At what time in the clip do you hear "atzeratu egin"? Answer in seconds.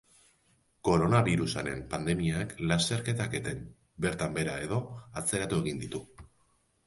5.23-5.85